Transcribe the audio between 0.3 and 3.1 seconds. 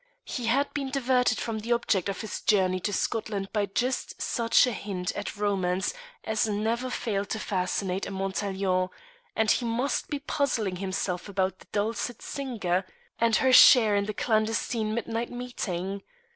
had been diverted from the object of his journey to